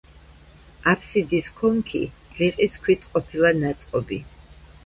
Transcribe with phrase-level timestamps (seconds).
[0.93, 2.01] აფსიდის ქონქი
[2.39, 4.21] რიყის ქვით ყოფილა ნაწყობი.